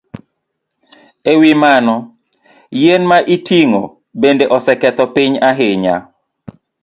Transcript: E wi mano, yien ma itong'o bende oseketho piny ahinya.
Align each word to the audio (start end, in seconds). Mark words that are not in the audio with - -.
E 1.31 1.33
wi 1.39 1.51
mano, 1.63 1.95
yien 2.79 3.03
ma 3.09 3.17
itong'o 3.35 3.83
bende 4.21 4.45
oseketho 4.55 5.05
piny 5.15 5.33
ahinya. 5.49 5.95